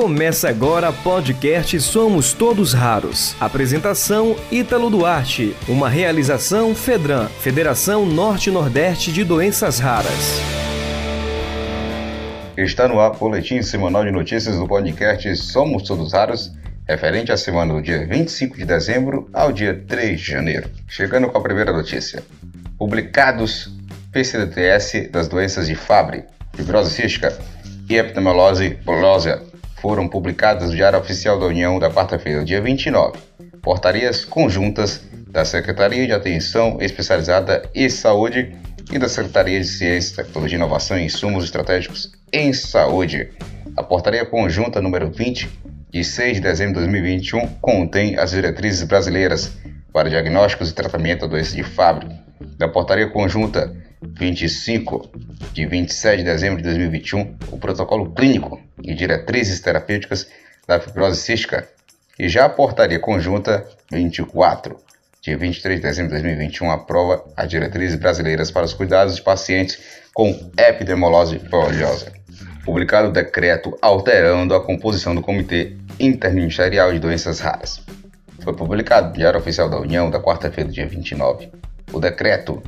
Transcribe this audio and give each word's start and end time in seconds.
Começa 0.00 0.48
agora 0.48 0.92
podcast 0.92 1.80
Somos 1.80 2.32
Todos 2.32 2.72
Raros. 2.72 3.34
Apresentação 3.40 4.36
Ítalo 4.48 4.88
Duarte. 4.90 5.56
Uma 5.66 5.88
realização 5.88 6.72
Fedran, 6.72 7.26
Federação 7.26 8.06
Norte-Nordeste 8.06 9.10
de 9.10 9.24
Doenças 9.24 9.80
Raras. 9.80 10.40
Está 12.56 12.86
no 12.86 13.00
ar 13.00 13.16
boletim 13.16 13.60
semanal 13.60 14.04
de 14.04 14.12
notícias 14.12 14.56
do 14.56 14.68
podcast 14.68 15.34
Somos 15.34 15.82
Todos 15.82 16.12
Raros, 16.12 16.52
referente 16.86 17.32
à 17.32 17.36
semana 17.36 17.74
do 17.74 17.82
dia 17.82 18.06
25 18.06 18.56
de 18.56 18.64
dezembro 18.64 19.28
ao 19.32 19.50
dia 19.50 19.82
3 19.88 20.20
de 20.20 20.30
janeiro. 20.30 20.70
Chegando 20.86 21.28
com 21.28 21.38
a 21.38 21.42
primeira 21.42 21.72
notícia. 21.72 22.22
Publicados 22.78 23.76
PCDTS 24.12 25.08
das 25.08 25.26
doenças 25.26 25.66
de 25.66 25.74
Fabry, 25.74 26.22
fibrose 26.54 26.92
cística 26.92 27.36
e 27.90 27.96
epidemiolose 27.96 28.78
bullosa 28.84 29.47
foram 29.80 30.08
publicadas 30.08 30.70
no 30.70 30.76
Diário 30.76 30.98
Oficial 30.98 31.38
da 31.38 31.46
União 31.46 31.78
da 31.78 31.90
quarta-feira, 31.90 32.44
dia 32.44 32.60
29. 32.60 33.18
Portarias 33.62 34.24
conjuntas 34.24 35.02
da 35.30 35.44
Secretaria 35.44 36.06
de 36.06 36.12
Atenção 36.12 36.78
Especializada 36.80 37.68
e 37.74 37.88
Saúde 37.88 38.56
e 38.92 38.98
da 38.98 39.08
Secretaria 39.08 39.60
de 39.60 39.66
Ciência, 39.66 40.24
Tecnologia, 40.24 40.56
Inovação 40.56 40.98
e 40.98 41.04
Insumos 41.04 41.44
Estratégicos 41.44 42.12
em 42.32 42.52
Saúde. 42.52 43.30
A 43.76 43.82
portaria 43.82 44.24
conjunta 44.24 44.80
número 44.80 45.10
20, 45.10 45.48
de 45.90 46.04
6 46.04 46.34
de 46.34 46.40
dezembro 46.40 46.74
de 46.74 46.80
2021, 46.80 47.46
contém 47.60 48.18
as 48.18 48.30
diretrizes 48.30 48.82
brasileiras 48.82 49.52
para 49.92 50.08
diagnósticos 50.08 50.70
e 50.70 50.74
tratamento 50.74 51.20
da 51.20 51.26
doença 51.28 51.54
de 51.54 51.62
Fabry. 51.62 52.08
Da 52.56 52.68
portaria 52.68 53.08
conjunta 53.08 53.74
25, 54.02 55.10
de 55.52 55.66
27 55.66 56.18
de 56.18 56.24
dezembro 56.24 56.58
de 56.58 56.64
2021, 56.64 57.36
o 57.52 57.58
protocolo 57.58 58.10
clínico 58.12 58.60
e 58.88 58.94
diretrizes 58.94 59.60
terapêuticas 59.60 60.26
da 60.66 60.80
fibrose 60.80 61.20
cística, 61.20 61.68
e 62.18 62.26
já 62.26 62.46
a 62.46 62.48
portaria 62.48 62.98
conjunta 62.98 63.68
24, 63.92 64.80
de 65.20 65.36
23 65.36 65.78
de 65.78 65.86
dezembro 65.86 66.16
de 66.16 66.22
2021, 66.22 66.70
aprova 66.70 67.22
as 67.36 67.46
diretrizes 67.48 67.98
brasileiras 67.98 68.50
para 68.50 68.64
os 68.64 68.72
cuidados 68.72 69.16
de 69.16 69.22
pacientes 69.22 69.78
com 70.14 70.50
epidemiolose 70.56 71.38
foliosa. 71.50 72.10
Publicado 72.64 73.08
o 73.08 73.12
decreto 73.12 73.76
alterando 73.82 74.54
a 74.54 74.64
composição 74.64 75.14
do 75.14 75.20
Comitê 75.20 75.76
Interministerial 76.00 76.90
de 76.92 76.98
Doenças 76.98 77.40
Raras. 77.40 77.82
Foi 78.40 78.54
publicado 78.54 79.08
no 79.08 79.14
Diário 79.14 79.38
Oficial 79.38 79.68
da 79.68 79.78
União 79.78 80.08
da 80.10 80.18
quarta-feira, 80.18 80.70
dia 80.70 80.86
29. 80.86 81.50
O 81.92 82.00
decreto 82.00 82.62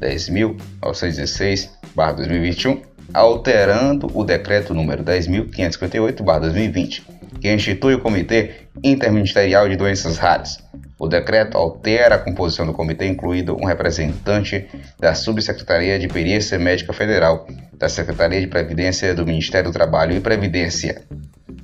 10.916-2021, 0.00 2.80
alterando 3.12 4.10
o 4.14 4.24
decreto 4.24 4.74
número 4.74 5.02
10.558-2020, 5.04 7.02
que 7.40 7.52
institui 7.52 7.94
o 7.94 8.00
Comitê 8.00 8.66
Interministerial 8.82 9.68
de 9.68 9.76
Doenças 9.76 10.18
Raras. 10.18 10.58
O 10.98 11.06
decreto 11.06 11.56
altera 11.56 12.16
a 12.16 12.18
composição 12.18 12.66
do 12.66 12.72
comitê, 12.72 13.06
incluído 13.06 13.56
um 13.56 13.64
representante 13.64 14.66
da 14.98 15.14
Subsecretaria 15.14 15.96
de 15.98 16.08
Perícia 16.08 16.58
Médica 16.58 16.92
Federal, 16.92 17.46
da 17.72 17.88
Secretaria 17.88 18.40
de 18.40 18.48
Previdência 18.48 19.14
do 19.14 19.24
Ministério 19.24 19.70
do 19.70 19.72
Trabalho 19.72 20.16
e 20.16 20.20
Previdência. 20.20 21.02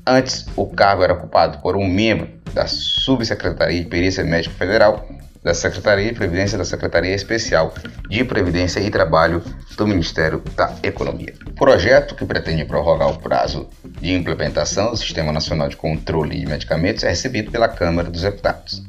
Antes, 0.06 0.46
o 0.54 0.66
cargo 0.66 1.02
era 1.02 1.14
ocupado 1.14 1.58
por 1.58 1.76
um 1.76 1.88
membro 1.88 2.28
da 2.52 2.66
Subsecretaria 2.66 3.82
de 3.82 3.88
Perícia 3.88 4.22
Médica 4.22 4.54
Federal 4.54 5.04
da 5.44 5.52
Secretaria 5.52 6.10
de 6.10 6.14
Previdência 6.14 6.56
da 6.56 6.64
Secretaria 6.64 7.14
Especial 7.14 7.74
de 8.08 8.24
Previdência 8.24 8.80
e 8.80 8.90
Trabalho 8.90 9.42
do 9.76 9.86
Ministério 9.86 10.42
da 10.56 10.74
Economia. 10.82 11.34
Projeto 11.54 12.14
que 12.14 12.24
pretende 12.24 12.64
prorrogar 12.64 13.10
o 13.10 13.18
prazo 13.18 13.68
de 14.00 14.14
implementação 14.14 14.90
do 14.90 14.96
Sistema 14.96 15.30
Nacional 15.30 15.68
de 15.68 15.76
Controle 15.76 16.40
de 16.40 16.46
Medicamentos 16.46 17.04
é 17.04 17.10
recebido 17.10 17.50
pela 17.50 17.68
Câmara 17.68 18.10
dos 18.10 18.22
Deputados. 18.22 18.82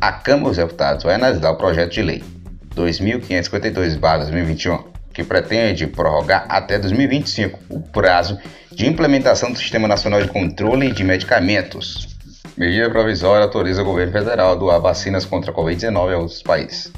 A 0.00 0.10
Câmara 0.10 0.48
dos 0.48 0.56
Deputados 0.56 1.04
vai 1.04 1.14
analisar 1.14 1.50
o 1.50 1.56
projeto 1.56 1.92
de 1.92 2.02
lei 2.02 2.24
2552-2021, 2.74 4.86
que 5.12 5.22
pretende 5.22 5.86
prorrogar 5.86 6.46
até 6.48 6.80
2025 6.80 7.60
o 7.68 7.80
prazo 7.80 8.36
de 8.72 8.88
implementação 8.88 9.52
do 9.52 9.58
Sistema 9.58 9.86
Nacional 9.86 10.20
de 10.20 10.26
Controle 10.28 10.90
de 10.90 11.04
Medicamentos, 11.04 12.18
Medida 12.60 12.90
provisória 12.90 13.44
autoriza 13.44 13.80
o 13.80 13.84
governo 13.86 14.12
federal 14.12 14.52
a 14.52 14.54
doar 14.54 14.78
vacinas 14.78 15.24
contra 15.24 15.50
a 15.50 15.54
Covid-19 15.54 16.12
a 16.12 16.18
outros 16.18 16.42
países. 16.42 16.92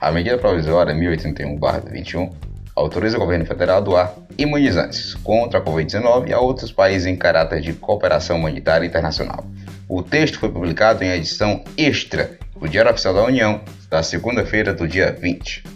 A 0.00 0.10
medida 0.10 0.36
provisória 0.36 0.92
1081-21 0.92 2.32
autoriza 2.74 3.16
o 3.16 3.20
governo 3.20 3.46
federal 3.46 3.76
a 3.76 3.80
doar 3.80 4.14
imunizantes 4.36 5.14
contra 5.14 5.60
a 5.60 5.62
Covid-19 5.62 6.32
a 6.32 6.40
outros 6.40 6.72
países 6.72 7.06
em 7.06 7.14
caráter 7.14 7.60
de 7.60 7.72
cooperação 7.74 8.36
humanitária 8.36 8.84
internacional. 8.84 9.46
O 9.88 10.02
texto 10.02 10.40
foi 10.40 10.48
publicado 10.48 11.04
em 11.04 11.12
edição 11.12 11.62
extra 11.76 12.36
do 12.58 12.68
Diário 12.68 12.90
Oficial 12.90 13.14
da 13.14 13.22
União, 13.22 13.60
da 13.88 14.02
segunda-feira 14.02 14.74
do 14.74 14.88
dia 14.88 15.12
20. 15.12 15.75